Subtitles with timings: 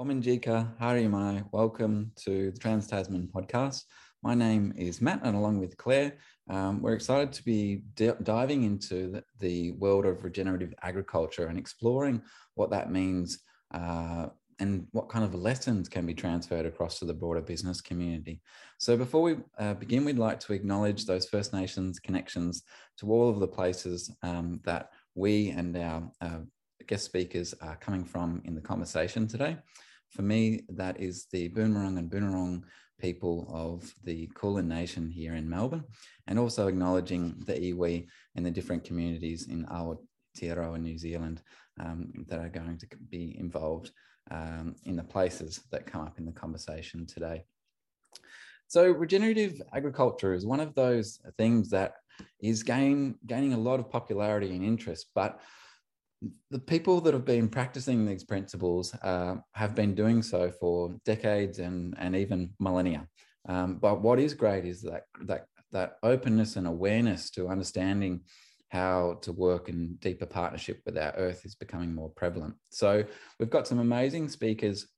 [0.00, 3.84] Ominjika Harimai, welcome to the Trans Tasman podcast.
[4.24, 6.14] My name is Matt, and along with Claire,
[6.50, 11.56] um, we're excited to be d- diving into the, the, world of regenerative agriculture and
[11.56, 12.20] exploring
[12.56, 13.38] what that means
[13.72, 14.26] uh,
[14.58, 18.42] and what kind of lessons can be transferred across to the broader business community.
[18.78, 22.64] So, before we uh, begin, we'd like to acknowledge those First Nations connections
[22.98, 26.38] to all of the places um, that we and our uh,
[26.88, 29.56] guest speakers are coming from in the conversation today.
[30.14, 32.62] For me, that is the Boonwurrung and Boonwurrung
[33.00, 35.82] people of the Kulin Nation here in Melbourne,
[36.28, 41.42] and also acknowledging the iwi and the different communities in Aotearoa New Zealand
[41.80, 43.90] um, that are going to be involved
[44.30, 47.44] um, in the places that come up in the conversation today.
[48.68, 51.94] So regenerative agriculture is one of those things that
[52.40, 55.40] is gain, gaining a lot of popularity and interest, but
[56.50, 61.58] the people that have been practicing these principles uh, have been doing so for decades
[61.58, 63.06] and, and even millennia.
[63.48, 68.20] Um, but what is great is that, that, that openness and awareness to understanding
[68.68, 72.54] how to work in deeper partnership with our earth is becoming more prevalent.
[72.70, 73.04] So
[73.38, 74.88] we've got some amazing speakers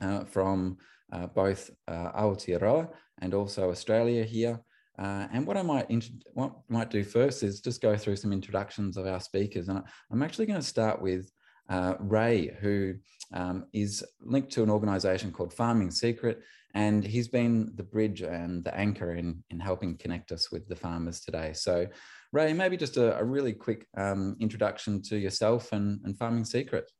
[0.00, 0.76] uh, from
[1.12, 2.88] uh, both uh, Aotearoa
[3.20, 4.60] and also Australia here.
[4.98, 5.86] Uh, and what I might
[6.34, 9.68] what might do first is just go through some introductions of our speakers.
[9.68, 11.30] And I'm actually going to start with
[11.68, 12.94] uh, Ray, who
[13.32, 16.40] um, is linked to an organization called Farming Secret.
[16.74, 20.76] And he's been the bridge and the anchor in, in helping connect us with the
[20.76, 21.52] farmers today.
[21.54, 21.86] So,
[22.32, 26.90] Ray, maybe just a, a really quick um, introduction to yourself and, and Farming Secret.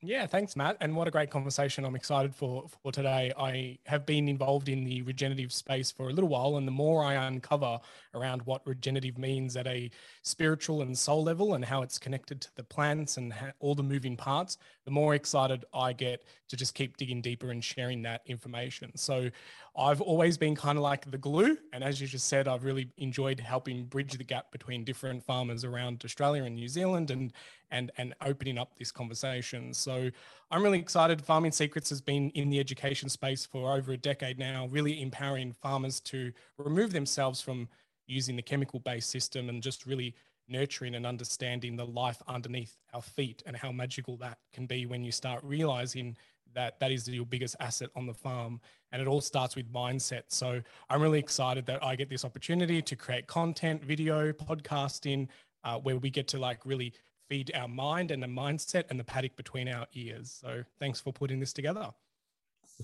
[0.00, 0.76] Yeah, thanks, Matt.
[0.80, 3.32] And what a great conversation I'm excited for for today.
[3.36, 7.02] I have been involved in the regenerative space for a little while, and the more
[7.02, 7.80] I uncover
[8.14, 9.90] around what regenerative means at a
[10.22, 14.16] spiritual and soul level and how it's connected to the plants and all the moving
[14.16, 14.56] parts,
[14.88, 18.90] the more excited I get to just keep digging deeper and sharing that information.
[18.96, 19.28] So
[19.76, 21.58] I've always been kind of like the glue.
[21.74, 25.62] And as you just said, I've really enjoyed helping bridge the gap between different farmers
[25.62, 27.34] around Australia and New Zealand and
[27.70, 29.74] and and opening up this conversation.
[29.74, 30.10] So
[30.50, 31.20] I'm really excited.
[31.20, 35.52] Farming Secrets has been in the education space for over a decade now, really empowering
[35.52, 37.68] farmers to remove themselves from
[38.06, 40.14] using the chemical based system and just really
[40.48, 45.04] nurturing and understanding the life underneath our feet and how magical that can be when
[45.04, 46.16] you start realizing
[46.54, 48.60] that that is your biggest asset on the farm.
[48.90, 50.22] And it all starts with mindset.
[50.28, 55.28] So i'm really excited that i get this opportunity to create content video podcasting
[55.64, 56.92] uh, where we get to like really
[57.28, 60.38] feed our mind and the mindset and the paddock between our ears.
[60.40, 61.80] So thanks for putting this together.
[61.82, 62.07] the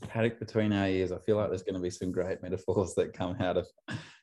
[0.01, 1.13] paddock between our ears.
[1.13, 3.67] I feel like there's going to be some great metaphors that come out of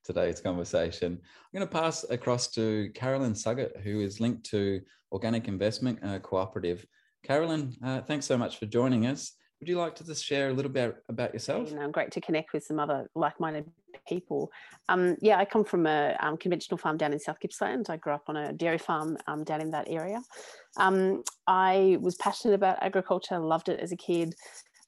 [0.03, 1.19] today's conversation.
[1.21, 4.81] I'm going to pass across to Carolyn Suggett, who is linked to
[5.11, 6.85] Organic Investment uh, Cooperative.
[7.23, 9.33] Carolyn, uh, thanks so much for joining us.
[9.59, 11.69] Would you like to just share a little bit about yourself?
[11.69, 13.69] You know, great to connect with some other like-minded
[14.07, 14.51] people.
[14.89, 17.87] Um, yeah, I come from a um, conventional farm down in South Gippsland.
[17.89, 20.19] I grew up on a dairy farm um, down in that area.
[20.77, 24.33] Um, I was passionate about agriculture, loved it as a kid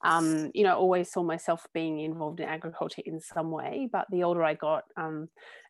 [0.03, 3.88] um, you know, always saw myself being involved in agriculture in some way.
[3.91, 5.30] But the older I got, um,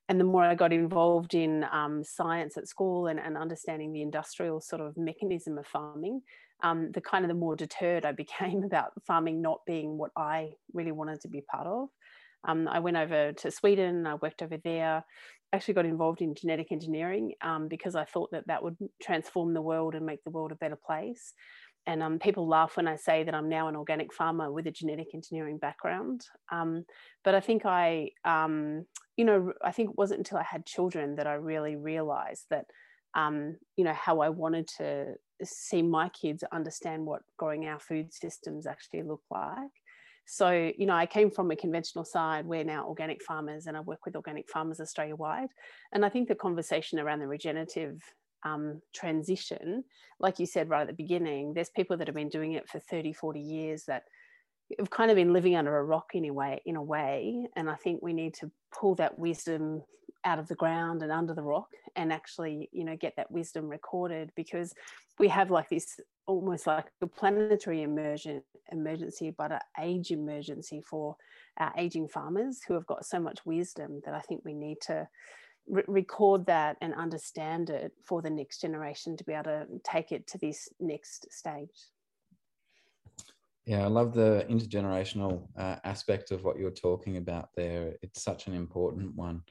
[0.10, 4.02] and the more I got involved in um, science at school and, and, understanding the
[4.02, 6.22] industrial sort of mechanism of farming,
[6.64, 10.54] um, the kind of the more deterred I became about farming not being what I
[10.74, 11.90] really wanted to be part of.
[12.46, 15.06] Um, I went over to Sweden, I worked over there,
[15.54, 19.62] actually got involved in genetic engineering um, because I thought that that would transform the
[19.62, 21.34] world and make the world a better place
[21.86, 24.72] and um, people laugh when I say that I'm now an organic farmer with a
[24.72, 26.26] genetic engineering background.
[26.52, 26.86] Um,
[27.24, 28.86] but I think I, um,
[29.18, 32.66] you know, I think it wasn't until I had children that I really realized that,
[33.16, 38.14] um, you know, how I wanted to see my kids understand what growing our food
[38.14, 39.72] systems actually look like.
[40.26, 42.46] So, you know, I came from a conventional side.
[42.46, 45.50] We're now organic farmers and I work with organic farmers Australia wide.
[45.92, 48.02] And I think the conversation around the regenerative
[48.44, 49.84] um, transition,
[50.20, 52.80] like you said right at the beginning, there's people that have been doing it for
[52.80, 54.04] 30, 40 years that
[54.80, 57.48] have kind of been living under a rock in a way, in a way.
[57.56, 59.84] And I think we need to pull that wisdom
[60.26, 63.68] out of the ground and under the rock and actually, you know, get that wisdom
[63.68, 64.74] recorded because
[65.20, 71.16] we have like this almost like a planetary emergent emergency, but an age emergency for
[71.60, 75.08] our aging farmers who have got so much wisdom that I think we need to
[75.68, 80.12] re- record that and understand it for the next generation to be able to take
[80.12, 81.90] it to this next stage.
[83.66, 87.94] Yeah, I love the intergenerational uh, aspect of what you're talking about there.
[88.02, 89.42] It's such an important one.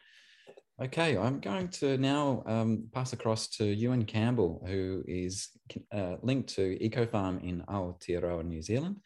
[0.83, 5.49] Okay, I'm going to now um, pass across to Ewan Campbell, who is
[5.93, 8.97] uh, linked to EcoFarm in Aotearoa, New Zealand.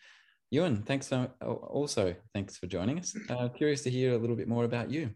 [0.50, 3.14] Ewan, thanks so also thanks for joining us.
[3.28, 5.10] Uh, curious to hear a little bit more about you.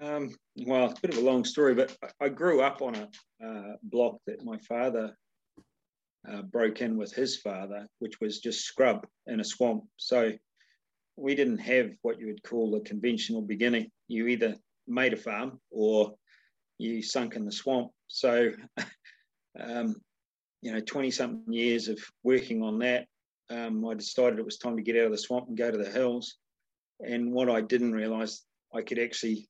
[0.00, 3.08] Um, well, it's a bit of a long story, but I grew up on a
[3.44, 5.16] uh, block that my father
[6.30, 9.84] uh, broke in with his father, which was just scrub in a swamp.
[9.96, 10.32] So
[11.16, 13.90] we didn't have what you would call a conventional beginning.
[14.08, 14.56] You either
[14.86, 16.14] made a farm or
[16.78, 17.90] you sunk in the swamp.
[18.06, 18.50] So,
[19.60, 19.96] um,
[20.62, 23.06] you know, 20 something years of working on that,
[23.48, 25.78] um, I decided it was time to get out of the swamp and go to
[25.78, 26.36] the hills.
[27.00, 28.42] And what I didn't realize,
[28.74, 29.48] I could actually,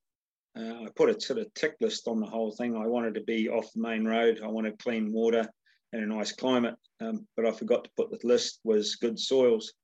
[0.57, 2.77] I put a sort of tick list on the whole thing.
[2.77, 4.41] I wanted to be off the main road.
[4.43, 5.47] I wanted clean water
[5.93, 6.77] and a nice climate.
[7.01, 9.75] Um, but I forgot to put the list was good soils.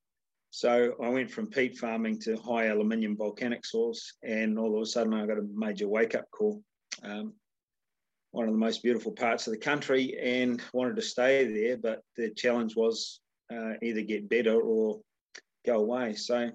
[0.50, 4.86] So I went from peat farming to high aluminium volcanic soils, and all of a
[4.86, 6.62] sudden I got a major wake up call.
[7.02, 7.34] Um,
[8.32, 12.02] one of the most beautiful parts of the country, and wanted to stay there, but
[12.16, 13.20] the challenge was
[13.52, 15.00] uh, either get better or
[15.64, 16.14] go away.
[16.14, 16.50] So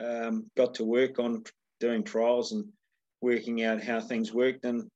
[0.00, 1.44] um, got to work on
[1.80, 2.64] doing trials and
[3.20, 4.88] working out how things worked, and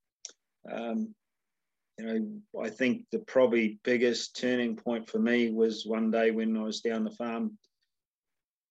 [0.70, 1.14] um,
[1.98, 6.56] you know, I think the probably biggest turning point for me was one day when
[6.56, 7.58] I was down the farm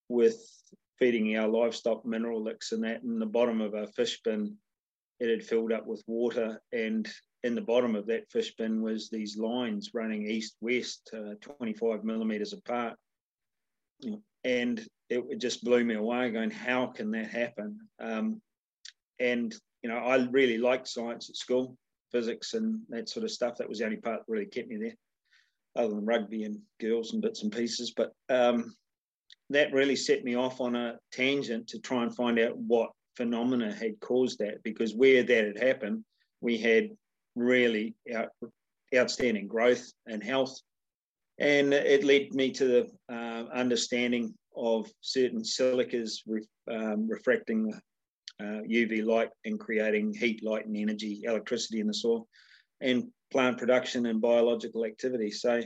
[0.09, 0.39] with
[0.99, 4.57] feeding our livestock mineral licks and that in the bottom of a fish bin
[5.21, 6.59] it had filled up with water.
[6.73, 7.07] And
[7.43, 12.03] in the bottom of that fish bin was these lines running east west uh, 25
[12.03, 12.95] millimeters apart.
[14.43, 17.79] And it just blew me away going how can that happen?
[17.99, 18.41] Um,
[19.21, 21.77] and you know i really liked science at school
[22.11, 23.57] physics and that sort of stuff.
[23.57, 24.95] That was the only part that really kept me there
[25.75, 27.93] other than rugby and girls and bits and pieces.
[27.95, 28.75] But um,
[29.49, 33.73] that really set me off on a tangent to try and find out what phenomena
[33.73, 34.61] had caused that.
[34.63, 36.03] Because where that had happened,
[36.41, 36.89] we had
[37.35, 38.29] really out,
[38.93, 40.59] outstanding growth and health.
[41.39, 46.23] And it led me to the uh, understanding of certain silicas
[46.69, 47.73] um, refracting
[48.41, 52.27] uh, UV light and creating heat, light, and energy, electricity in the soil,
[52.81, 55.31] and plant production and biological activity.
[55.31, 55.61] So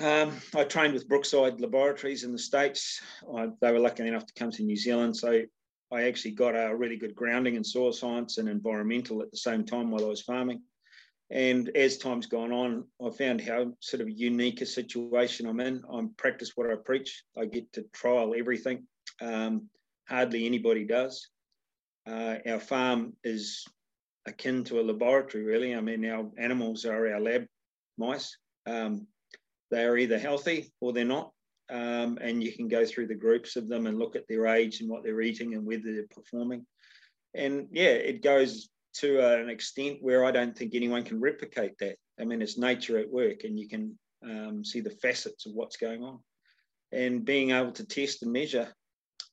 [0.00, 3.00] um, I trained with Brookside Laboratories in the States.
[3.36, 5.16] I, they were lucky enough to come to New Zealand.
[5.16, 5.42] So
[5.92, 9.64] I actually got a really good grounding in soil science and environmental at the same
[9.64, 10.62] time while I was farming.
[11.30, 15.82] And as time's gone on, I found how sort of unique a situation I'm in.
[15.90, 17.22] I'm practice what I preach.
[17.38, 18.86] I get to trial everything.
[19.20, 19.68] Um,
[20.08, 21.28] hardly anybody does.
[22.06, 23.64] Uh, our farm is
[24.26, 25.74] akin to a laboratory, really.
[25.74, 27.46] I mean, our animals are our lab
[27.98, 28.36] mice.
[28.66, 29.06] Um,
[29.70, 31.32] they are either healthy or they're not.
[31.70, 34.80] Um, and you can go through the groups of them and look at their age
[34.80, 36.66] and what they're eating and whether they're performing.
[37.34, 41.96] And yeah, it goes to an extent where I don't think anyone can replicate that.
[42.20, 45.78] I mean, it's nature at work, and you can um, see the facets of what's
[45.78, 46.18] going on.
[46.92, 48.70] And being able to test and measure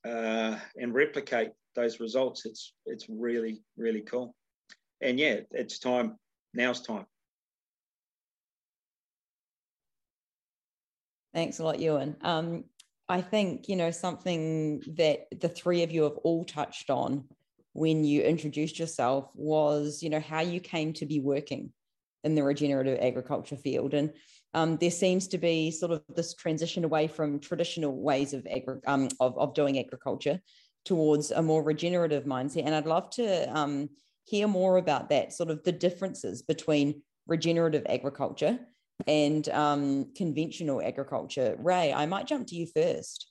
[0.06, 4.34] uh, and replicate those results, it's it's really really cool.
[5.00, 6.16] And yeah, it's time.
[6.54, 7.06] Now's time.
[11.32, 12.16] Thanks a lot, Ewan.
[12.22, 12.64] Um,
[13.08, 17.24] I think, you know, something that the three of you have all touched on
[17.72, 21.72] when you introduced yourself was, you know, how you came to be working
[22.24, 23.94] in the regenerative agriculture field.
[23.94, 24.12] And
[24.54, 28.80] um, there seems to be sort of this transition away from traditional ways of, agri-
[28.86, 30.40] um, of, of doing agriculture
[30.84, 32.64] towards a more regenerative mindset.
[32.66, 33.90] And I'd love to um,
[34.24, 38.58] hear more about that, sort of the differences between regenerative agriculture
[39.06, 41.56] and um, conventional agriculture.
[41.58, 43.28] Ray, I might jump to you first.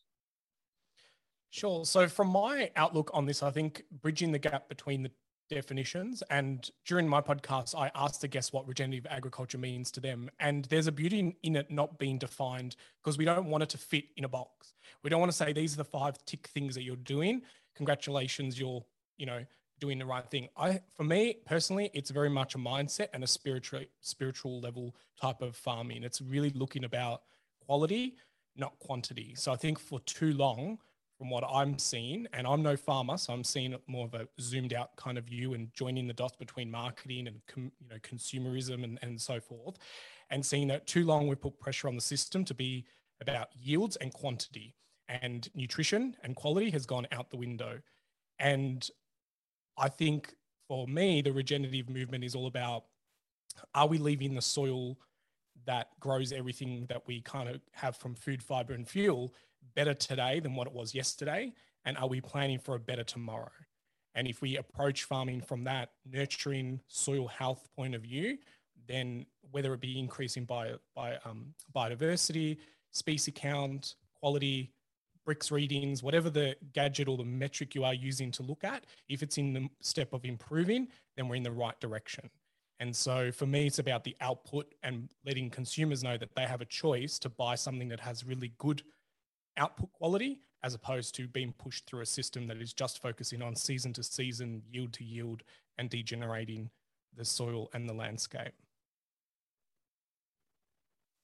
[1.51, 1.83] Sure.
[1.83, 5.11] So, from my outlook on this, I think bridging the gap between the
[5.49, 10.29] definitions and during my podcast i asked the guests what regenerative agriculture means to them
[10.39, 13.69] and there's a beauty in, in, it not being defined because we don't want it
[13.69, 16.47] to fit in a box we don't want to say these are the five tick
[16.47, 17.41] things that you're doing
[17.75, 18.83] congratulations you're
[19.17, 19.43] you know
[19.79, 20.49] doing the right thing.
[20.57, 25.41] I, for me personally, it's very much a mindset and a spiritual spiritual level type
[25.41, 26.03] of farming.
[26.03, 27.21] It's really looking about
[27.65, 28.15] quality,
[28.55, 29.35] not quantity.
[29.35, 30.79] So I think for too long,
[31.19, 34.73] from what I'm seeing, and I'm no farmer, so I'm seeing more of a zoomed
[34.73, 38.85] out kind of view and joining the dots between marketing and com, you know consumerism
[38.85, 39.77] and, and so forth,
[40.29, 42.85] and seeing that too long we put pressure on the system to be
[43.19, 44.73] about yields and quantity,
[45.09, 47.79] and nutrition and quality has gone out the window.
[48.39, 48.89] And
[49.77, 50.33] I think
[50.69, 52.85] for me, the regenerative movement is all about
[53.75, 54.97] are we leaving the soil
[55.65, 59.33] that grows everything that we kind of have from food, fiber, and fuel
[59.75, 61.53] better today than what it was yesterday?
[61.85, 63.51] And are we planning for a better tomorrow?
[64.15, 68.37] And if we approach farming from that nurturing soil health point of view,
[68.87, 72.57] then whether it be increasing by, by um, biodiversity,
[72.91, 74.71] species count, quality
[75.27, 79.21] Brix readings, whatever the gadget or the metric you are using to look at, if
[79.21, 82.29] it's in the step of improving, then we're in the right direction.
[82.79, 86.61] And so for me, it's about the output and letting consumers know that they have
[86.61, 88.81] a choice to buy something that has really good
[89.59, 93.55] output quality as opposed to being pushed through a system that is just focusing on
[93.55, 95.43] season to season, yield to yield,
[95.77, 96.69] and degenerating
[97.15, 98.53] the soil and the landscape.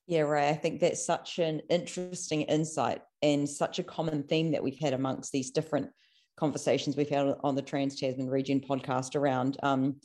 [0.08, 4.64] Yeah, Ray, I think that's such an interesting insight and such a common theme that
[4.64, 5.90] we've had amongst these different
[6.38, 9.96] conversations we've had on the Trans Tasman Region podcast around, um,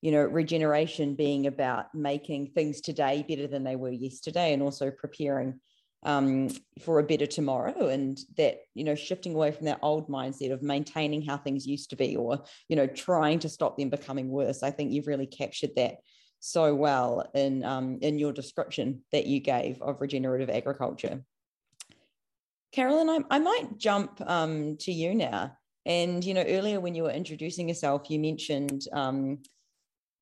[0.00, 4.90] you know, regeneration being about making things today better than they were yesterday and also
[4.90, 5.60] preparing
[6.04, 10.52] um, for a better tomorrow and that you know shifting away from that old mindset
[10.52, 14.28] of maintaining how things used to be or you know trying to stop them becoming
[14.28, 14.62] worse.
[14.62, 15.96] I think you've really captured that
[16.40, 21.24] so well in um, in your description that you gave of regenerative agriculture.
[22.72, 25.56] Carolyn i, I might jump um, to you now.
[25.86, 29.38] And you know earlier when you were introducing yourself you mentioned um,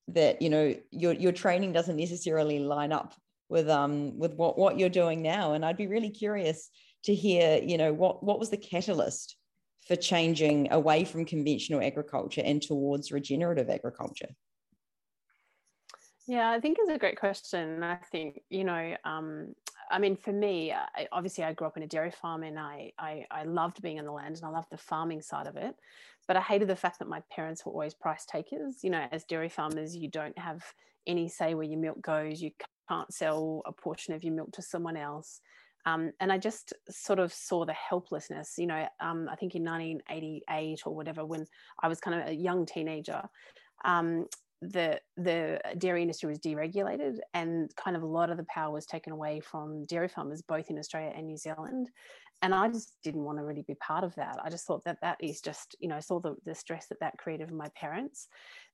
[0.08, 3.14] that you know your your training doesn't necessarily line up
[3.52, 5.52] with um with what what you're doing now.
[5.52, 6.70] And i'd be really curious
[7.04, 9.36] to hear you know what what was the catalyst
[9.86, 14.30] for changing away from conventional agriculture and towards regenerative agriculture?
[16.26, 17.84] Yeah i think it's a great question.
[17.84, 19.54] I think you know um,
[19.90, 22.92] i mean for me I, obviously i grew up in a dairy farm and I,
[22.98, 25.74] I i loved being in the land and i loved the farming side of it.
[26.26, 28.82] But i hated the fact that my parents were always price takers.
[28.82, 30.62] You know as dairy farmers you don't have
[31.06, 32.40] any say where your milk goes.
[32.40, 32.50] You
[32.88, 35.40] can't sell a portion of your milk to someone else.
[35.84, 39.64] Um, and I just sort of saw the helplessness, you know, um, I think in
[39.64, 41.44] 1988 or whatever, when
[41.82, 43.22] I was kind of a young teenager,
[43.84, 44.26] um,
[44.62, 48.86] the the dairy industry was deregulated and kind of a lot of the power was
[48.86, 51.90] taken away from dairy farmers both in Australia and New Zealand.
[52.42, 54.36] And I just didn't want to really be part of that.
[54.42, 57.00] I just thought that that is just you know I saw the, the stress that
[57.00, 58.28] that created for my parents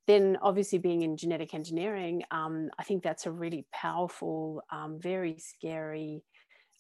[0.09, 5.37] then obviously being in genetic engineering, um, I think that's a really powerful, um, very
[5.39, 6.25] scary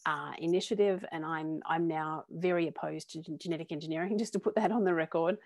[0.07, 1.05] uh, initiative.
[1.13, 4.95] And I'm, I'm now very opposed to genetic engineering, just to put that on the
[4.95, 5.37] record.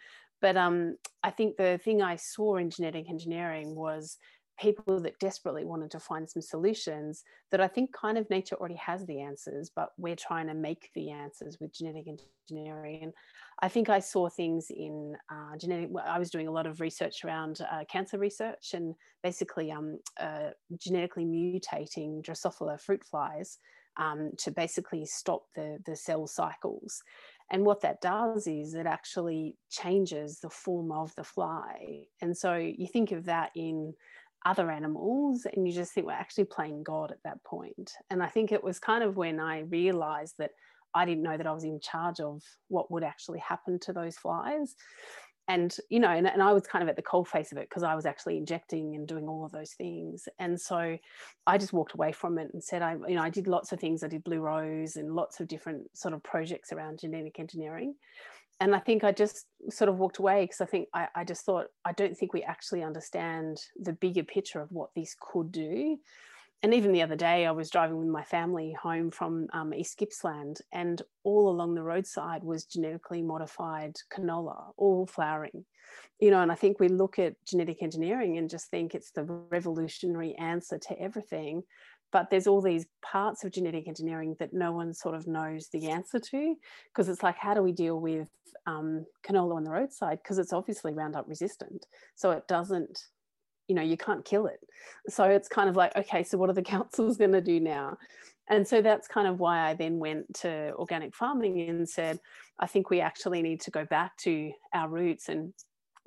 [0.41, 4.17] But um, I think the thing I saw in genetic engineering was
[4.61, 8.77] people that desperately wanted to find some solutions that I think kind of nature already
[8.77, 12.07] has the answers, but we're trying to make the answers with genetic
[12.51, 13.01] engineering.
[13.03, 13.13] And
[13.61, 17.25] I think I saw things in uh, genetic, I was doing a lot of research
[17.25, 23.59] around uh, cancer research and basically um, uh, genetically mutating Drosophila fruit flies
[23.97, 27.03] um, to basically stop the, the cell cycles.
[27.51, 32.05] And what that does is it actually changes the form of the fly.
[32.23, 33.93] And so you think of that in
[34.45, 37.93] other animals and you just think we're actually playing God at that point.
[38.11, 40.51] And I think it was kind of when I realized that
[40.95, 44.17] I didn't know that I was in charge of what would actually happen to those
[44.17, 44.75] flies.
[45.49, 47.69] And, you know, and, and I was kind of at the cold face of it
[47.69, 50.29] because I was actually injecting and doing all of those things.
[50.39, 50.97] And so
[51.47, 53.81] I just walked away from it and said, I, you know, I did lots of
[53.81, 54.05] things.
[54.05, 57.95] I did Blue Rose and lots of different sort of projects around genetic engineering
[58.61, 61.45] and I think I just sort of walked away because I think I, I, just
[61.45, 65.99] thought I don't think we actually understand the bigger picture of what this could do.
[66.63, 69.99] And even the other day, I was driving with my family home from um, East
[69.99, 75.65] Gippsland, and all along the roadside was genetically modified canola, all flowering.
[76.21, 79.25] You know, and I think we look at genetic engineering and just think it's the
[79.25, 81.65] revolutionary answer to everything
[82.12, 85.88] but there's all these parts of genetic engineering that no one sort of knows the
[85.88, 86.54] answer to
[86.92, 88.28] because it's like how do we deal with
[88.66, 90.19] um, canola on the roadside?
[90.23, 92.99] Because it's obviously roundup resistant so it doesn't
[93.69, 94.61] you know you can't kill it.
[95.09, 97.97] So it's kind of like okay so what are the councils going to do now?
[98.49, 102.19] And so that's kind of why i then went to organic farming and said
[102.59, 105.54] i think we actually need to go back to our roots and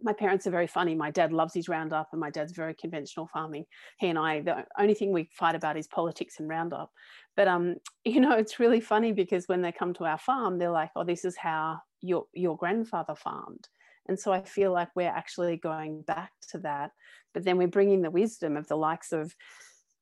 [0.02, 0.94] my parents are very funny.
[0.96, 3.66] My dad loves his Roundup, and my dad's very conventional farming.
[4.00, 6.92] He and I, the only thing we fight about is politics and Roundup.
[7.36, 7.76] But um,
[8.06, 11.04] you know, it's really funny because when they come to our farm, they're like, "Oh,
[11.04, 13.68] this is how your your grandfather farmed."
[14.08, 16.92] And so I feel like we're actually going back to that,
[17.34, 19.36] but then we're bringing the wisdom of the likes of,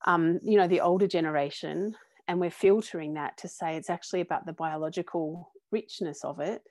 [0.05, 1.95] um, you know, the older generation,
[2.27, 6.61] and we're filtering that to say it's actually about the biological richness of it.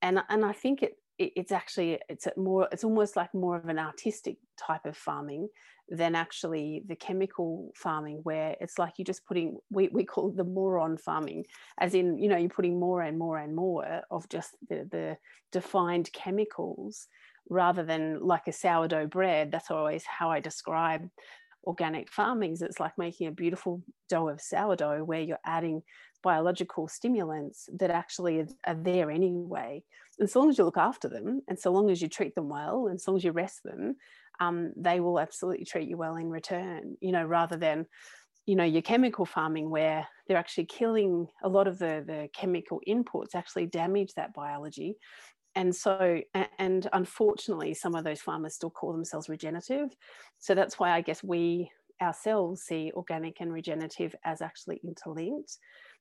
[0.00, 3.78] And, and I think it it's actually it's more it's almost like more of an
[3.78, 5.48] artistic type of farming
[5.88, 10.44] than actually the chemical farming where it's like you're just putting we, we call the
[10.44, 11.44] moron farming
[11.80, 15.16] as in you know you're putting more and more and more of just the, the
[15.50, 17.08] defined chemicals
[17.48, 19.50] rather than like a sourdough bread.
[19.50, 21.08] That's always how i describe
[21.64, 25.82] organic farming is it's like making a beautiful dough of sourdough where you're adding
[26.22, 29.82] biological stimulants that actually are, there anyway.
[30.18, 32.48] And so long as you look after them, and so long as you treat them
[32.48, 33.96] well, and so long as you rest them,
[34.40, 36.96] um, they will absolutely treat you well in return.
[37.00, 37.86] You know, rather than
[38.46, 42.80] you know your chemical farming where they're actually killing a lot of the the chemical
[42.88, 44.96] inputs actually damage that biology
[45.54, 46.20] and so
[46.58, 49.90] and unfortunately some of those farmers still call themselves regenerative.
[50.38, 55.58] So that's why i guess we ourselves see organic and regenerative as actually interlinked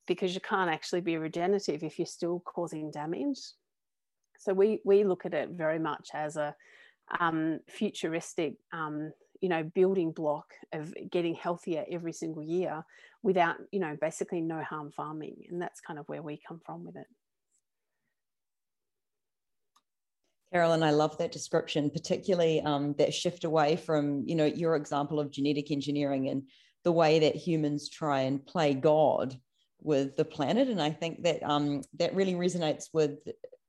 [0.08, 3.40] because you can't actually be regenerative if you're still causing damage.
[4.40, 6.56] So we we look at it very much as a
[7.20, 9.12] um, futuristic um,
[9.42, 12.84] you know building block of getting healthier every single year
[13.24, 15.44] without you know basically no harm farming.
[15.50, 17.08] And that's kind of where we come from with it
[20.58, 25.20] Carolyn, I love that description, particularly um, that shift away from, you know, your example
[25.20, 26.50] of genetic engineering and
[26.84, 29.40] the way that humans try and play God
[29.84, 30.68] with the planet.
[30.68, 33.20] And I think that um, that really resonates with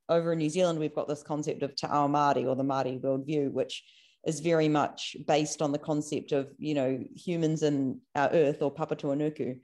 [0.09, 2.99] over in New Zealand, we've got this concept of Te Ao Māori or the Māori
[2.99, 3.85] worldview, which
[4.27, 8.75] is very much based on the concept of you know humans and our earth or
[8.75, 9.59] Papatūānuku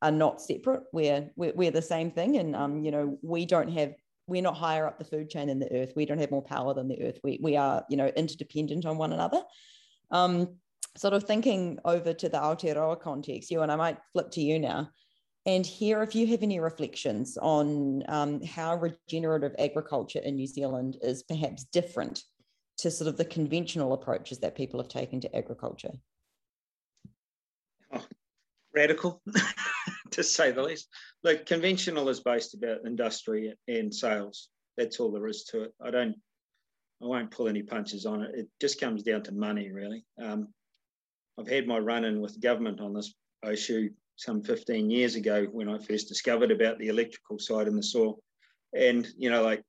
[0.00, 0.84] are not separate.
[0.94, 3.92] We're, we're we're the same thing, and um, you know we don't have
[4.30, 5.92] we're not higher up the food chain than the earth.
[5.94, 7.18] We don't have more power than the earth.
[7.22, 9.42] We we are you know interdependent on one another.
[10.10, 10.56] Um,
[10.96, 14.90] sort of thinking over to the Aotearoa context, Ewan I might flip to you now
[15.46, 20.98] and hear if you have any reflections on um, how regenerative agriculture in New Zealand
[21.02, 22.22] is perhaps different
[22.78, 25.92] to sort of the conventional approaches that people have taken to agriculture?
[27.92, 28.04] Oh,
[28.74, 29.22] radical,
[30.12, 30.88] to say the least.
[31.22, 34.48] Look, conventional is based about industry and sales.
[34.76, 35.74] That's all there is to it.
[35.82, 36.16] I don't,
[37.02, 38.30] I won't pull any punches on it.
[38.34, 40.04] It just comes down to money, really.
[40.22, 40.48] Um,
[41.38, 43.14] I've had my run in with government on this
[43.50, 47.82] issue some 15 years ago when I first discovered about the electrical side in the
[47.82, 48.22] soil.
[48.74, 49.62] And, you know, like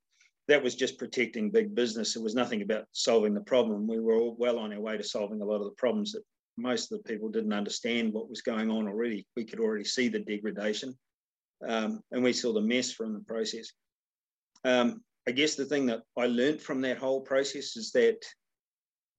[0.47, 2.15] that was just protecting big business.
[2.15, 3.87] It was nothing about solving the problem.
[3.87, 6.23] We were all well on our way to solving a lot of the problems that
[6.57, 9.25] most of the people didn't understand what was going on already.
[9.35, 10.95] We could already see the degradation
[11.67, 13.71] um, and we saw the mess from the process.
[14.63, 18.17] Um, I guess the thing that I learned from that whole process is that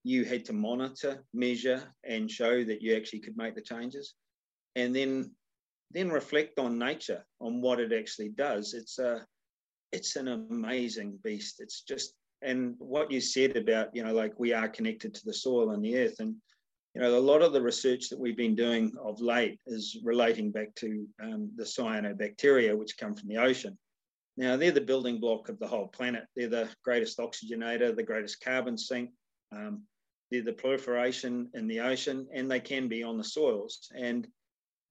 [0.03, 4.15] you had to monitor, measure, and show that you actually could make the changes,
[4.75, 5.31] and then
[5.91, 8.73] then reflect on nature, on what it actually does.
[8.73, 9.25] It's a
[9.93, 11.61] it's an amazing beast.
[11.61, 15.33] It's just and what you said about you know like we are connected to the
[15.33, 16.35] soil and the earth and
[16.93, 20.51] you know a lot of the research that we've been doing of late is relating
[20.51, 23.77] back to um, the cyanobacteria which come from the ocean.
[24.37, 26.25] Now they're the building block of the whole planet.
[26.35, 29.11] They're the greatest oxygenator the greatest carbon sink
[29.51, 29.83] um,
[30.31, 33.91] they're the proliferation in the ocean and they can be on the soils.
[33.95, 34.27] And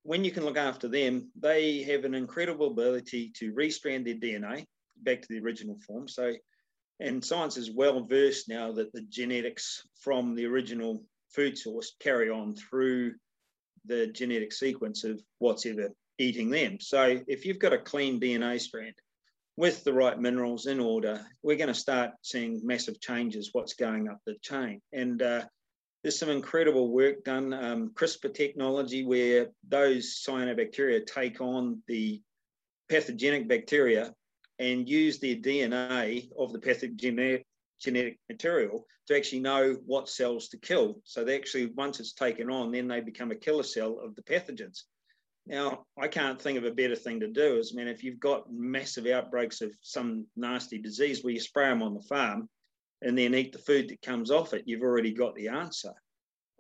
[0.05, 4.65] when you can look after them they have an incredible ability to restrand their dna
[5.03, 6.09] back to the original form.
[6.09, 6.33] So,
[7.01, 12.31] and science is well versed now that the genetics from the original food source carry
[12.31, 13.15] on through
[13.87, 16.79] the genetic sequence of what's ever eating them.
[16.81, 18.95] So, if you've got a clean DNA strand
[19.57, 23.51] with the right minerals in order, we're going to start seeing massive changes.
[23.53, 25.43] What's going up the chain, and uh,
[26.03, 27.53] there's some incredible work done.
[27.53, 32.21] Um, CRISPR technology, where those cyanobacteria take on the
[32.89, 34.13] pathogenic bacteria
[34.59, 37.45] and use their DNA of the pathogenic
[37.83, 41.01] genetic material to actually know what cells to kill.
[41.05, 44.23] So they actually, once it's taken on, then they become a killer cell of the
[44.23, 44.83] pathogens.
[45.47, 47.59] Now, I can't think of a better thing to do.
[47.59, 51.69] Is I mean, if you've got massive outbreaks of some nasty disease where you spray
[51.69, 52.49] them on the farm
[53.03, 55.93] and then eat the food that comes off it, you've already got the answer.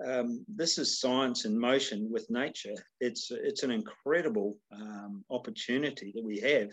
[0.04, 2.74] Um, this is science in motion with nature.
[3.00, 6.70] It's it's an incredible um, opportunity that we have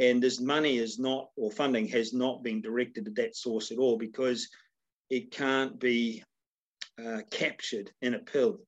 [0.00, 3.78] and this money is not or funding has not been directed to that source at
[3.78, 4.48] all because
[5.10, 6.24] it can't be
[7.04, 8.58] uh, captured in a pill.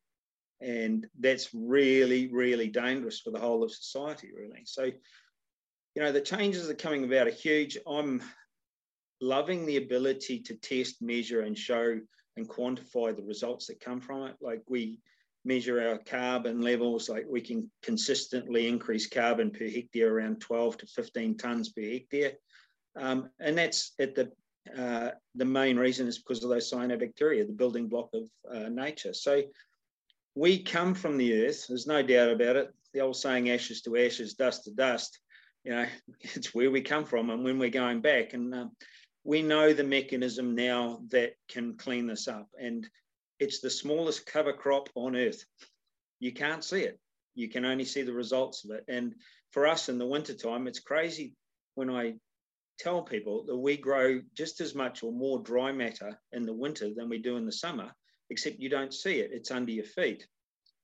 [0.60, 4.62] And that's really really dangerous for the whole of society really.
[4.66, 7.78] So you know the changes are coming about are huge.
[7.86, 8.22] I'm
[9.20, 11.98] loving the ability to test measure and show
[12.36, 14.36] and quantify the results that come from it.
[14.40, 14.98] Like we
[15.44, 20.86] measure our carbon levels, like we can consistently increase carbon per hectare around 12 to
[20.86, 22.32] 15 tons per hectare.
[22.96, 24.30] Um, and that's at the
[24.76, 29.12] uh, the main reason is because of those cyanobacteria, the building block of uh, nature.
[29.12, 29.42] So
[30.34, 32.72] we come from the earth, there's no doubt about it.
[32.94, 35.18] The old saying, ashes to ashes, dust to dust,
[35.64, 35.86] you know,
[36.20, 38.34] it's where we come from and when we're going back.
[38.34, 38.66] And uh,
[39.24, 42.48] we know the mechanism now that can clean this up.
[42.60, 42.88] And
[43.42, 45.44] it's the smallest cover crop on earth.
[46.20, 47.00] You can't see it.
[47.34, 48.84] You can only see the results of it.
[48.86, 49.14] And
[49.50, 51.34] for us in the wintertime, it's crazy
[51.74, 52.14] when I
[52.78, 56.94] tell people that we grow just as much or more dry matter in the winter
[56.94, 57.92] than we do in the summer,
[58.30, 59.30] except you don't see it.
[59.32, 60.24] It's under your feet.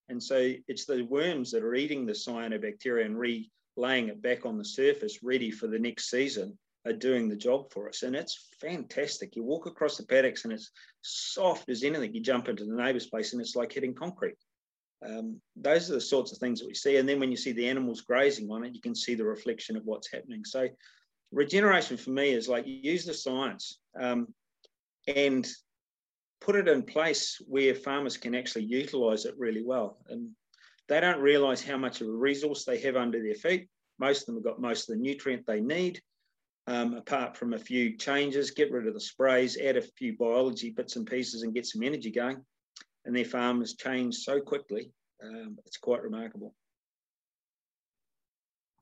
[0.08, 4.58] And so it's the worms that are eating the cyanobacteria and relaying it back on
[4.58, 8.02] the surface, ready for the next season, are doing the job for us.
[8.02, 9.36] And it's fantastic.
[9.36, 10.70] You walk across the paddocks and it's
[11.02, 12.14] soft as anything.
[12.14, 14.36] You jump into the neighbour's place and it's like hitting concrete.
[15.06, 16.96] Um, those are the sorts of things that we see.
[16.96, 19.76] And then when you see the animals grazing on it, you can see the reflection
[19.76, 20.44] of what's happening.
[20.44, 20.68] So
[21.30, 24.28] regeneration for me is like use the science um,
[25.06, 25.48] and
[26.40, 29.98] put it in place where farmers can actually utilize it really well.
[30.08, 30.30] And
[30.88, 33.68] they don't realize how much of a resource they have under their feet.
[33.98, 36.00] Most of them have got most of the nutrient they need.
[36.68, 40.70] Um, apart from a few changes, get rid of the sprays, add a few biology
[40.70, 42.44] bits and pieces, and get some energy going
[43.08, 44.92] and their farmers change so quickly.
[45.24, 46.54] Um, it's quite remarkable.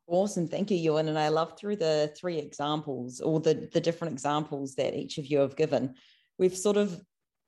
[0.08, 0.48] Awesome.
[0.48, 1.08] Thank you, Ewan.
[1.08, 5.26] And I love through the three examples or the, the different examples that each of
[5.26, 5.94] you have given,
[6.38, 7.00] we've sort of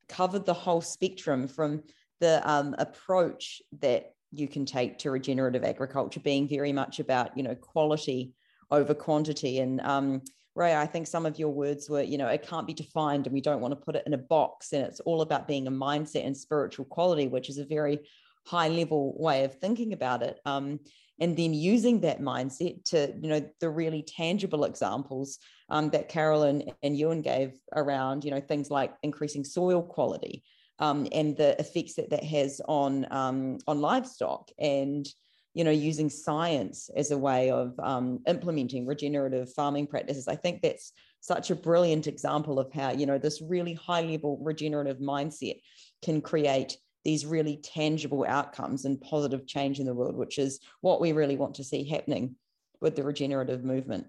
[0.08, 1.82] covered the whole spectrum from
[2.20, 7.42] the um, approach that you can take to regenerative agriculture being very much about, you
[7.42, 8.32] know, quality
[8.70, 9.58] over quantity.
[9.60, 10.22] And um,
[10.54, 13.34] Ray, I think some of your words were, you know, it can't be defined and
[13.34, 14.72] we don't want to put it in a box.
[14.72, 18.00] And it's all about being a mindset and spiritual quality, which is a very
[18.46, 20.38] high level way of thinking about it.
[20.44, 20.80] Um,
[21.20, 26.70] and then using that mindset to, you know, the really tangible examples um, that Carolyn
[26.82, 30.44] and Ewan gave around, you know, things like increasing soil quality
[30.78, 35.06] um, and the effects that that has on um, on livestock and
[35.58, 40.28] you know, using science as a way of um, implementing regenerative farming practices.
[40.28, 44.38] I think that's such a brilliant example of how, you know, this really high level
[44.40, 45.60] regenerative mindset
[46.00, 51.00] can create these really tangible outcomes and positive change in the world, which is what
[51.00, 52.36] we really want to see happening
[52.80, 54.06] with the regenerative movement.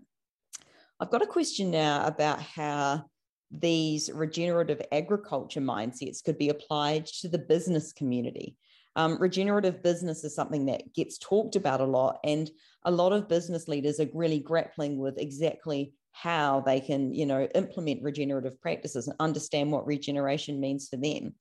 [0.99, 3.05] I've got a question now about how
[3.49, 8.55] these regenerative agriculture mindsets could be applied to the business community.
[8.99, 12.51] Um, regenerative business is something that gets talked about a lot, and
[12.83, 17.47] a lot of business leaders are really grappling with exactly how they can, you know,
[17.55, 21.33] implement regenerative practices and understand what regeneration means for them.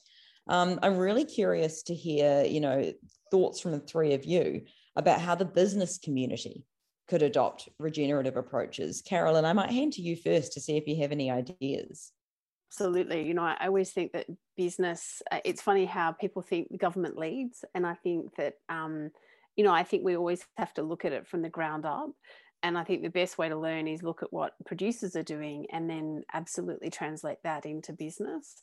[0.47, 2.93] Um, I'm really curious to hear, you know,
[3.33, 4.63] thoughts from the three of you
[4.95, 6.65] about how the business community
[7.09, 9.03] could adopt regenerative approaches.
[9.03, 12.13] Carolyn, I might hand to you first to see if you have any ideas.
[12.71, 13.27] Absolutely.
[13.27, 14.27] You know, I always think that
[14.59, 17.65] business, uh, it's funny how people think the government leads.
[17.75, 19.11] And I think that, um,
[19.57, 22.11] you know, I think we always have to look at it from the ground up.
[22.63, 25.67] And I think the best way to learn is look at what producers are doing
[25.73, 28.63] and then absolutely translate that into business.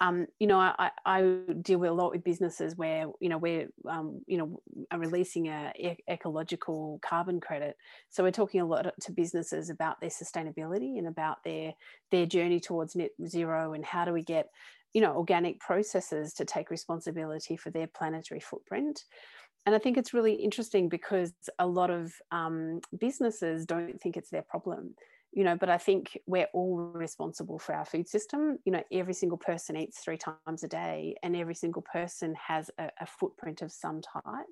[0.00, 1.22] Um, you know, I, I,
[1.62, 5.46] deal with a lot with businesses where, you know, we're, um, you know, are releasing
[5.46, 7.76] a e- ecological carbon credit.
[8.10, 11.72] So we're talking a lot to businesses about their sustainability and about their
[12.10, 14.50] their journey towards net zero and how do we get,
[14.96, 19.04] you know, organic processes to take responsibility for their planetary footprint.
[19.66, 24.30] And I think it's really interesting because a lot of um, businesses don't think it's
[24.30, 24.94] their problem.
[25.32, 28.56] You know, but I think we're all responsible for our food system.
[28.64, 32.70] You know, every single person eats three times a day, and every single person has
[32.78, 34.46] a, a footprint of some type.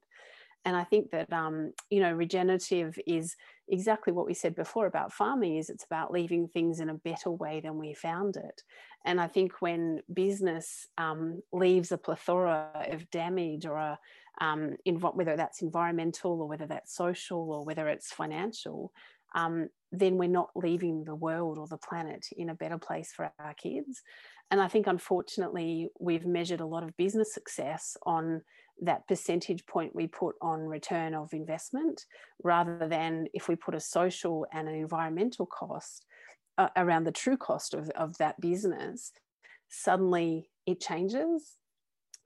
[0.65, 3.37] And I think that um, you know, regenerative is
[3.69, 5.57] exactly what we said before about farming.
[5.57, 8.63] Is it's about leaving things in a better way than we found it.
[9.05, 13.99] And I think when business um, leaves a plethora of damage or a
[14.41, 18.93] um, in whether that's environmental or whether that's social or whether it's financial,
[19.35, 23.31] um, then we're not leaving the world or the planet in a better place for
[23.39, 24.03] our kids.
[24.51, 28.43] And I think, unfortunately, we've measured a lot of business success on
[28.83, 32.05] that percentage point we put on return of investment
[32.43, 36.05] rather than if we put a social and an environmental cost
[36.59, 39.13] uh, around the true cost of, of that business,
[39.69, 41.57] suddenly it changes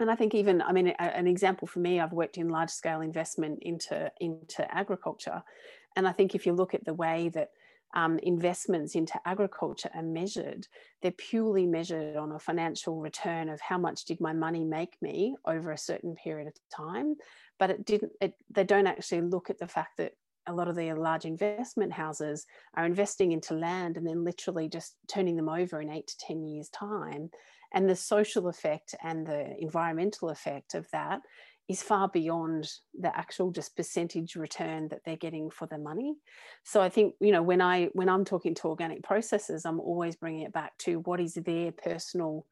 [0.01, 2.71] and I think even, I mean, a, an example for me, I've worked in large
[2.71, 5.43] scale investment into, into agriculture.
[5.97, 7.49] And I think if you look at the way that
[7.95, 10.67] um, investments into agriculture are measured,
[11.03, 15.37] they're purely measured on a financial return of how much did my money make me
[15.47, 17.15] over a certain period of time.
[17.59, 20.13] But it didn't, it, they don't actually look at the fact that
[20.47, 24.97] a lot of the large investment houses are investing into land and then literally just
[25.07, 27.31] turning them over in eight to 10 years' time
[27.73, 31.21] and the social effect and the environmental effect of that
[31.69, 36.15] is far beyond the actual just percentage return that they're getting for their money.
[36.65, 40.17] So i think you know when i when i'm talking to organic processors i'm always
[40.17, 42.47] bringing it back to what is their personal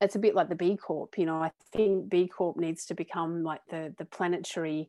[0.00, 2.94] it's a bit like the b corp you know i think b corp needs to
[2.94, 4.88] become like the the planetary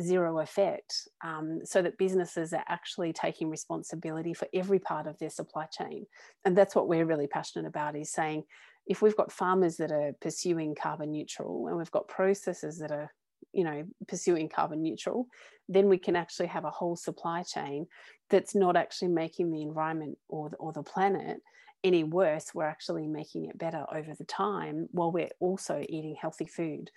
[0.00, 5.30] zero effect um, so that businesses are actually taking responsibility for every part of their
[5.30, 6.06] supply chain.
[6.44, 8.44] And that's what we're really passionate about is saying
[8.86, 13.10] if we've got farmers that are pursuing carbon neutral and we've got processes that are
[13.52, 15.26] you know pursuing carbon neutral
[15.68, 17.86] then we can actually have a whole supply chain
[18.30, 21.40] that's not actually making the environment or the, or the planet
[21.84, 22.54] any worse.
[22.54, 26.90] We're actually making it better over the time while we're also eating healthy food.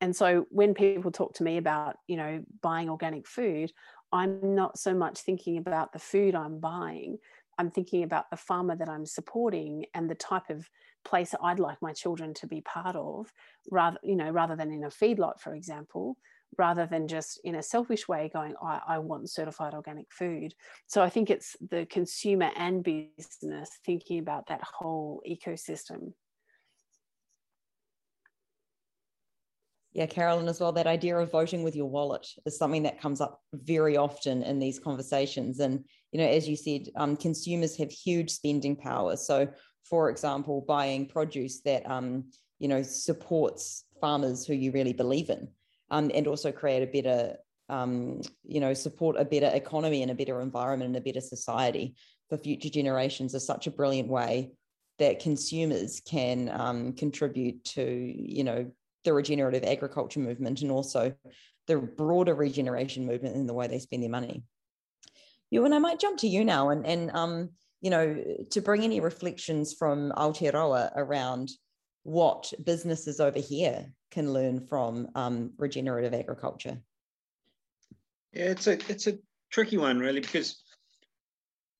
[0.00, 3.72] And so when people talk to me about you know buying organic food
[4.12, 7.18] i'm not so much thinking about the food i'm buying.
[7.56, 10.68] I'm thinking about the farmer that i'm supporting and the type of
[11.04, 13.32] place i'd like my children to be part of
[13.70, 16.16] rather you know rather than in a feedlot for example
[16.56, 20.54] rather than just in a selfish way going I, I want certified organic food
[20.86, 26.12] so i think it's the consumer and business thinking about that whole ecosystem
[29.94, 33.20] Yeah, Carolyn, as well, that idea of voting with your wallet is something that comes
[33.20, 35.60] up very often in these conversations.
[35.60, 39.16] And, you know, as you said, um, consumers have huge spending power.
[39.16, 39.46] So,
[39.84, 45.48] for example, buying produce that, um, you know, supports farmers who you really believe in
[45.90, 47.36] um, and also create a better,
[47.68, 51.94] um, you know, support a better economy and a better environment and a better society
[52.28, 54.52] for future generations is such a brilliant way
[54.98, 58.70] that consumers can um, contribute to, you know,
[59.04, 61.12] the regenerative agriculture movement and also
[61.66, 64.42] the broader regeneration movement in the way they spend their money.
[65.50, 67.50] Ewan I might jump to you now and, and um,
[67.84, 68.16] you know,
[68.50, 71.50] to bring any reflections from Aotearoa around
[72.02, 76.78] what businesses over here can learn from um, regenerative agriculture.
[78.32, 79.18] Yeah, it's a it's a
[79.52, 80.62] tricky one really because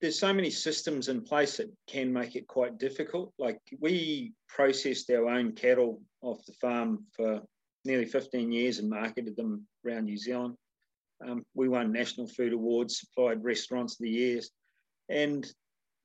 [0.02, 3.32] there's so many systems in place that can make it quite difficult.
[3.38, 7.40] Like we processed our own cattle off the farm for
[7.86, 10.54] nearly 15 years and marketed them around New Zealand.
[11.26, 14.50] Um, we won national food awards, supplied restaurants of the years,
[15.08, 15.50] and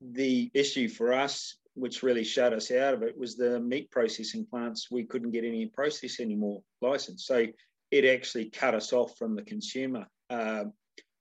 [0.02, 4.46] the issue for us, which really shut us out of it, was the meat processing
[4.46, 4.88] plants.
[4.92, 7.46] We couldn't get any process anymore license, so
[7.92, 10.06] it actually cut us off from the consumer.
[10.30, 10.66] Uh,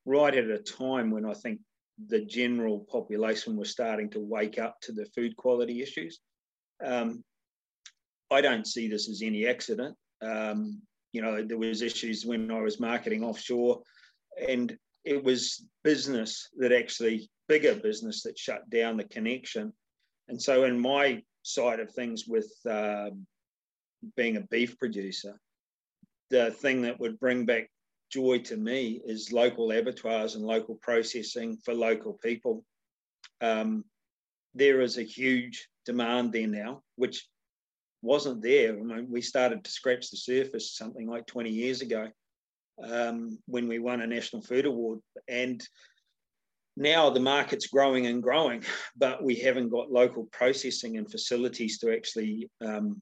[0.05, 1.61] right at a time when I think
[2.07, 6.21] the general population was starting to wake up to the food quality issues.
[6.85, 7.25] Um,
[8.31, 9.97] I don't see this as any accident.
[10.23, 10.81] Um,
[11.13, 13.83] you know, there was issues when I was marketing offshore,
[14.49, 19.73] and it was business that actually bigger business that shut down the connection.
[20.29, 23.11] And so, in my side of things, with uh,
[24.17, 25.39] being a beef producer,
[26.31, 27.71] the thing that would bring back
[28.11, 32.65] joy to me is local abattoirs and local processing for local people.
[33.41, 33.85] Um,
[34.55, 37.27] there is a huge demand there now, which
[38.03, 38.79] wasn't there.
[38.79, 42.09] I mean, we started to scratch the surface something like 20 years ago
[42.83, 45.01] um, when we won a National Food Award.
[45.29, 45.63] And
[46.77, 48.65] now the market's growing and growing,
[48.97, 53.01] but we haven't got local processing and facilities to actually um,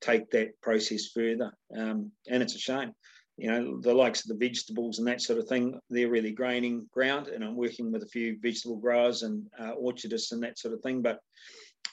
[0.00, 1.52] take that process further.
[1.76, 2.92] Um, and it's a shame
[3.38, 6.88] you know, the likes of the vegetables and that sort of thing, they're really graining
[6.92, 7.28] ground.
[7.28, 10.80] And I'm working with a few vegetable growers and uh, orchardists and that sort of
[10.80, 11.02] thing.
[11.02, 11.20] But,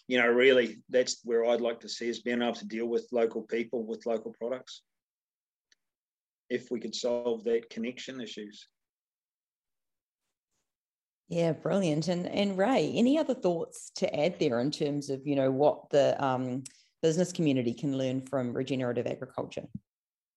[0.07, 3.07] you know, really, that's where I'd like to see us being able to deal with
[3.11, 4.81] local people with local products.
[6.49, 8.67] If we could solve that connection issues.
[11.27, 12.07] Yeah, brilliant.
[12.07, 15.89] And and Ray, any other thoughts to add there in terms of you know what
[15.89, 16.63] the um,
[17.01, 19.65] business community can learn from regenerative agriculture?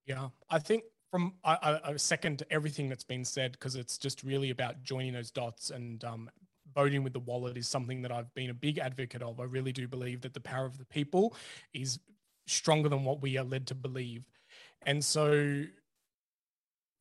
[0.06, 4.50] Yeah, I think from I, I second everything that's been said because it's just really
[4.50, 6.30] about joining those dots and um,
[6.74, 9.40] voting with the wallet is something that I've been a big advocate of.
[9.40, 11.36] I really do believe that the power of the people
[11.74, 11.98] is
[12.46, 14.24] stronger than what we are led to believe,
[14.86, 15.64] and so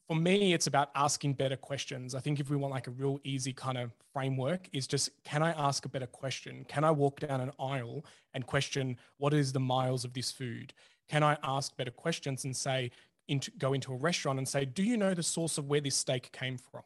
[0.08, 2.16] for me, it's about asking better questions.
[2.16, 5.44] I think if we want like a real easy kind of framework, is just can
[5.44, 6.66] I ask a better question?
[6.70, 10.74] Can I walk down an aisle and question what is the miles of this food?
[11.10, 12.92] Can I ask better questions and say,
[13.28, 15.96] into, go into a restaurant and say, do you know the source of where this
[15.96, 16.84] steak came from?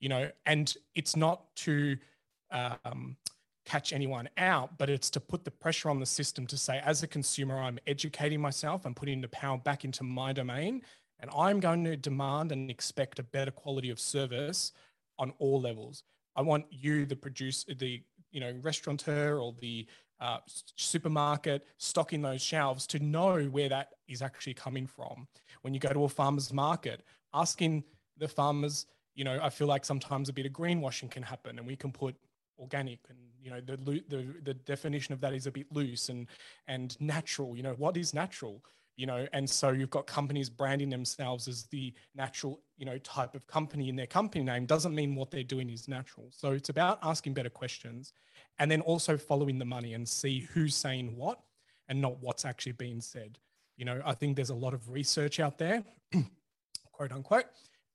[0.00, 1.96] You know, and it's not to
[2.50, 3.16] um,
[3.64, 7.04] catch anyone out, but it's to put the pressure on the system to say, as
[7.04, 10.82] a consumer, I'm educating myself, I'm putting the power back into my domain,
[11.20, 14.72] and I'm going to demand and expect a better quality of service
[15.18, 16.04] on all levels.
[16.36, 19.86] I want you, the producer, the you know restaurateur or the
[20.20, 20.38] uh,
[20.76, 25.26] supermarket stocking those shelves to know where that is actually coming from.
[25.62, 27.02] When you go to a farmer's market,
[27.34, 27.84] asking
[28.16, 31.66] the farmers, you know, I feel like sometimes a bit of greenwashing can happen and
[31.66, 32.16] we can put
[32.58, 33.76] organic and you know the,
[34.08, 36.26] the the definition of that is a bit loose and
[36.66, 38.62] and natural you know what is natural
[38.98, 43.34] you know and so you've got companies branding themselves as the natural you know type
[43.34, 46.26] of company in their company name doesn't mean what they're doing is natural.
[46.30, 48.12] So it's about asking better questions
[48.58, 51.38] and then also following the money and see who's saying what
[51.88, 53.38] and not what's actually being said.
[53.76, 55.84] You know i think there's a lot of research out there
[56.92, 57.46] quote unquote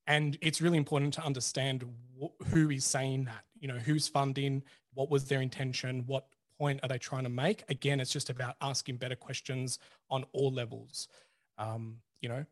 [0.08, 1.84] and it's really important to understand
[2.20, 3.44] wh- who is saying that.
[3.60, 4.64] You know who's funding
[4.94, 7.64] what was their intention what point are they trying to make?
[7.70, 11.08] Again, it's just about asking better questions on all levels.
[11.58, 12.46] Um, you know,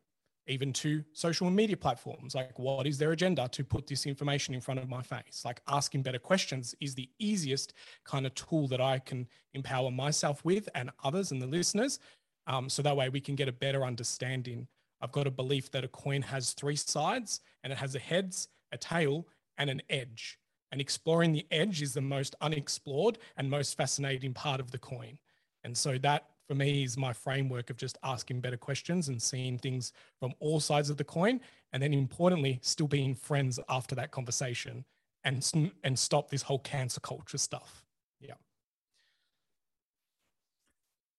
[0.46, 4.60] even to social media platforms, like what is their agenda to put this information in
[4.60, 5.42] front of my face?
[5.44, 10.44] Like asking better questions is the easiest kind of tool that I can empower myself
[10.44, 12.00] with and others and the listeners.
[12.46, 14.66] Um, so that way we can get a better understanding.
[15.00, 18.48] I've got a belief that a coin has three sides and it has a heads,
[18.72, 20.38] a tail, and an edge.
[20.72, 25.18] And exploring the edge is the most unexplored and most fascinating part of the coin.
[25.64, 29.58] And so that for me is my framework of just asking better questions and seeing
[29.58, 31.40] things from all sides of the coin.
[31.72, 34.84] And then importantly, still being friends after that conversation
[35.24, 37.84] and, and stop this whole cancer culture stuff.
[38.18, 38.34] Yeah.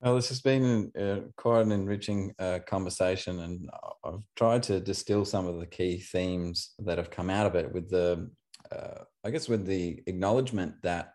[0.01, 3.69] Well, this has been uh, quite an enriching uh, conversation, and
[4.03, 7.71] I've tried to distill some of the key themes that have come out of it
[7.71, 8.29] with the
[8.73, 11.13] uh, I guess, with the acknowledgement that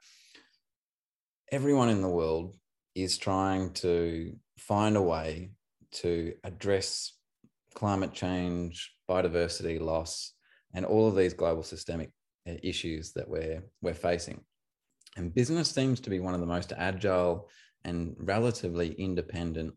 [1.51, 2.57] everyone in the world
[2.95, 5.51] is trying to find a way
[5.91, 7.13] to address
[7.75, 10.33] climate change, biodiversity loss,
[10.75, 12.11] and all of these global systemic
[12.49, 14.41] uh, issues that we're we're facing.
[15.17, 17.49] And business seems to be one of the most agile
[17.85, 19.75] and relatively independent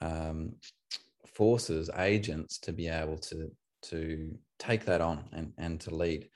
[0.00, 0.54] um,
[1.26, 3.50] forces, agents to be able to
[3.82, 6.28] to take that on and, and to lead.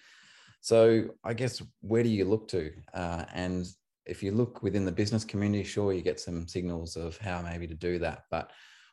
[0.67, 2.73] So I guess where do you look to?
[2.93, 3.69] Uh, and
[4.05, 7.69] if you look within the business community, sure, you get some signals of how maybe
[7.69, 8.25] to do that.
[8.33, 8.51] But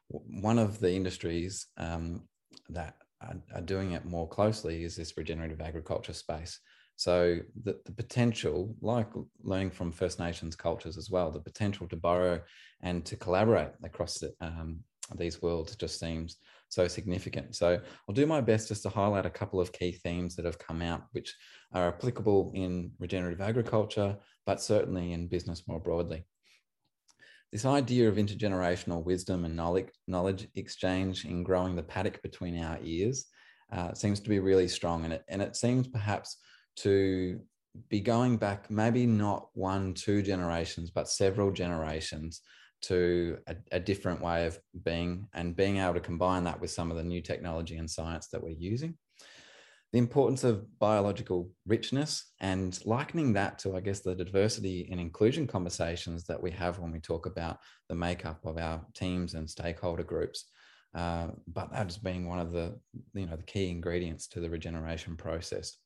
[0.10, 2.28] one of the industries um,
[2.70, 6.60] that are, are, doing it more closely is this regenerative agriculture space.
[6.96, 9.10] So the, the potential, like
[9.42, 12.40] learning from First Nations cultures as well, the potential to borrow
[12.82, 14.82] and to collaborate across the, um,
[15.16, 16.38] these worlds just seems
[16.74, 17.56] so significant.
[17.56, 20.60] So I'll do my best just to highlight a couple of key themes that have
[20.60, 21.36] come out, which
[21.74, 26.26] are applicable in regenerative agriculture, but certainly in business more broadly.
[27.52, 33.28] This idea of intergenerational wisdom and knowledge, exchange in growing the paddock between our ears
[33.72, 35.06] uh, seems to be really strong.
[35.06, 36.38] And it, and it seems perhaps
[36.78, 37.40] to
[37.90, 42.42] be going back maybe not one, two generations, but several generations
[42.84, 46.92] to a, a, different way of being and being able to combine that with some
[46.92, 48.98] of the new technology and science that we're using.
[49.94, 55.48] The importance of biological richness and likening that to, I guess, the diversity and inclusion
[55.48, 60.04] conversations that we have when we talk about the makeup of our teams and stakeholder
[60.04, 60.46] groups.
[60.96, 62.78] Uh, but that's being one of the,
[63.14, 65.78] you know, the key ingredients to the regeneration process.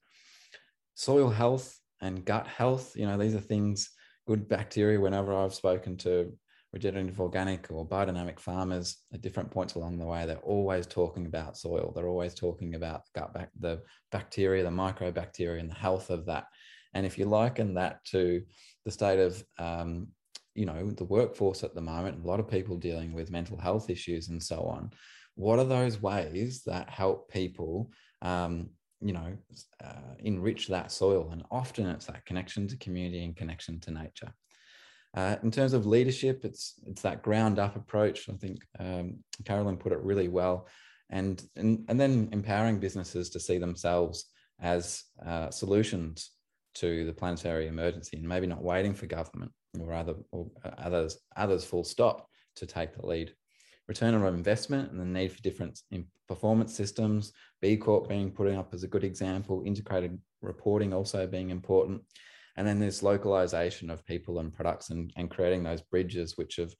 [0.95, 3.91] Soil health and gut health, you know, these are things,
[4.25, 4.99] good bacteria.
[4.99, 6.31] Whenever I've spoken to
[6.73, 11.57] regenerative organic or biodynamic farmers at different points along the way, they're always talking about
[11.57, 11.93] soil.
[11.95, 16.45] They're always talking about gut back, the bacteria, the microbacteria, and the health of that.
[16.93, 18.41] And if you liken that to
[18.85, 20.07] the state of, um,
[20.55, 23.89] you know, the workforce at the moment, a lot of people dealing with mental health
[23.89, 24.91] issues and so on.
[25.35, 27.91] What are those ways that help people,
[28.23, 29.37] um, you know,
[29.83, 31.29] uh, enrich that soil?
[31.31, 34.33] And often it's that connection to community and connection to nature.
[35.17, 38.29] Uh, in terms of leadership, it's it's that ground up approach.
[38.29, 40.67] I think um, Carolyn put it really well,
[41.09, 44.25] and, and and then empowering businesses to see themselves
[44.59, 46.29] as uh, solutions
[46.75, 51.65] to the planetary emergency, and maybe not waiting for government or other or others others
[51.65, 53.33] full stop to take the lead.
[53.87, 55.79] Return on investment and the need for different
[56.27, 57.33] performance systems.
[57.59, 59.63] B Corp being put up as a good example.
[59.65, 62.03] Integrated reporting also being important
[62.57, 66.73] and then this localization of people and products and, and creating those bridges which have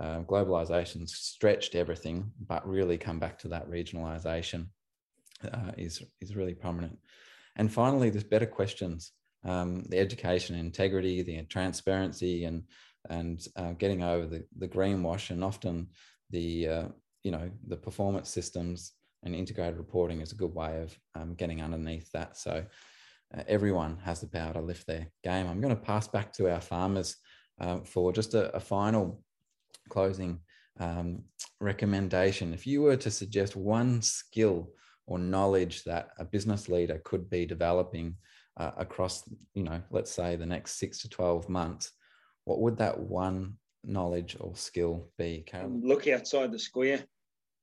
[0.00, 4.66] uh, globalization stretched everything but really come back to that regionalization
[5.44, 6.98] uh, is is really prominent.
[7.56, 9.12] And finally there's better questions
[9.44, 12.64] um, the education integrity the transparency and
[13.10, 15.88] and uh, getting over the, the greenwash and often
[16.30, 16.84] the uh,
[17.22, 18.92] you know the performance systems
[19.24, 22.36] and integrated reporting is a good way of um, getting underneath that.
[22.36, 22.64] So
[23.36, 25.46] uh, everyone has the power to lift their game.
[25.46, 27.16] I'm going to pass back to our farmers
[27.60, 29.22] uh, for just a, a final
[29.88, 30.40] closing
[30.80, 31.22] um,
[31.60, 32.52] recommendation.
[32.52, 34.70] If you were to suggest one skill
[35.06, 38.16] or knowledge that a business leader could be developing
[38.56, 39.22] uh, across,
[39.54, 41.92] you know, let's say the next six to 12 months,
[42.44, 45.82] what would that one knowledge or skill be, Carolyn?
[45.84, 47.04] Look outside the square.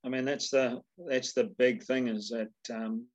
[0.03, 3.05] I mean, that's the that's the big thing is that um,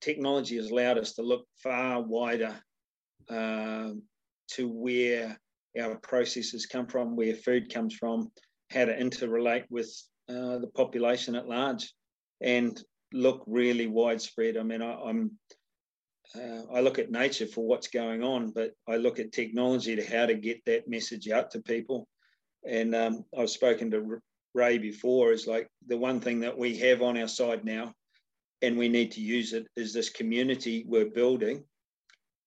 [0.00, 2.56] technology has allowed us to look far wider
[3.28, 3.90] uh,
[4.52, 5.38] to where
[5.80, 8.30] our processes come from, where food comes from,
[8.70, 9.90] how to interrelate with
[10.28, 11.92] uh, the population at large,
[12.40, 12.82] and
[13.12, 14.56] look really widespread.
[14.56, 15.32] I mean, I, am
[16.34, 20.04] uh, I look at nature for what's going on, but I look at technology to
[20.04, 22.06] how to get that message out to people.
[22.66, 24.20] And um, I've spoken to
[24.54, 25.32] Ray before.
[25.32, 27.94] Is like the one thing that we have on our side now,
[28.62, 31.64] and we need to use it is this community we're building,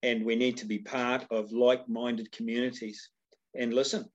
[0.01, 3.09] and we need to be part of like-minded communities.
[3.55, 4.05] And listen,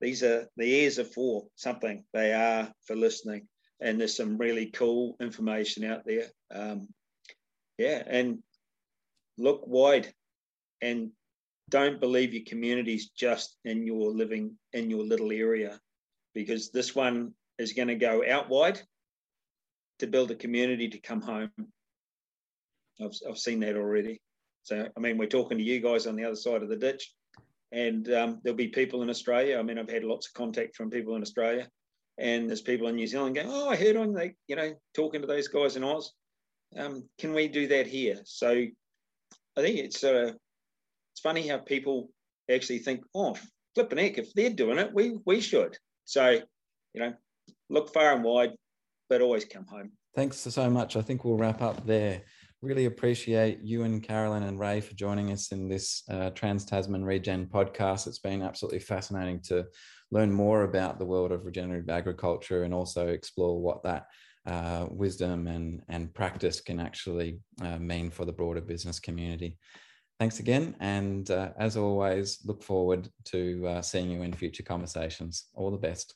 [0.00, 2.04] these are the ears are for something.
[2.12, 3.48] They are for listening,
[3.80, 6.26] and there's some really cool information out there.
[6.54, 6.88] Um,
[7.78, 8.42] yeah, and
[9.38, 10.12] look wide
[10.80, 11.10] and
[11.70, 15.80] don't believe your community's just in your living in your little area
[16.34, 18.80] because this one is going to go out wide
[19.98, 21.50] to build a community to come home.
[23.00, 24.20] I've, I've seen that already.
[24.64, 27.12] So, I mean, we're talking to you guys on the other side of the ditch,
[27.72, 29.58] and um, there'll be people in Australia.
[29.58, 31.68] I mean, I've had lots of contact from people in Australia,
[32.18, 35.20] and there's people in New Zealand going, "Oh, I heard on they, you know, talking
[35.20, 36.12] to those guys in Oz.
[36.76, 40.32] Um, can we do that here?" So I think it's uh,
[41.12, 42.10] it's funny how people
[42.50, 43.36] actually think, oh,
[43.74, 45.76] flipping heck, if they're doing it, we we should.
[46.04, 46.40] So,
[46.94, 47.14] you know,
[47.68, 48.52] look far and wide,
[49.12, 49.92] but always come home.
[50.14, 50.96] Thanks so much.
[50.96, 52.22] I think we'll wrap up there.
[52.62, 57.04] Really appreciate you and Carolyn and Ray for joining us in this uh, Trans Tasman
[57.04, 58.06] Regen podcast.
[58.06, 59.66] It's been absolutely fascinating to
[60.10, 64.06] learn more about the world of regenerative agriculture and also explore what that
[64.46, 69.58] uh, wisdom and, and practice can actually uh, mean for the broader business community.
[70.18, 70.74] Thanks again.
[70.80, 75.48] And uh, as always, look forward to uh, seeing you in future conversations.
[75.52, 76.14] All the best.